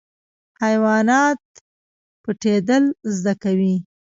حیوانات 0.61 1.41
پټیدل 2.23 2.83
زده 3.17 3.33
کوي 3.43 3.75